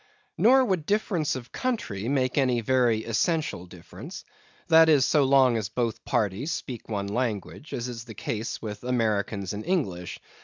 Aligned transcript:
Nor 0.35 0.65
would 0.65 0.87
difference 0.87 1.35
of 1.35 1.51
country 1.51 2.09
make 2.09 2.35
any 2.35 2.59
very 2.61 3.03
essential 3.03 3.67
difference; 3.67 4.25
that 4.67 4.89
is, 4.89 5.05
so 5.05 5.23
long 5.25 5.57
as 5.57 5.69
both 5.69 6.03
parties 6.05 6.51
speak 6.51 6.89
one 6.89 7.05
language, 7.05 7.71
as 7.71 7.87
is 7.87 8.05
the 8.05 8.15
case 8.15 8.59
with 8.63 8.83
Americans 8.83 9.53
and 9.53 9.63
English. 9.63 10.19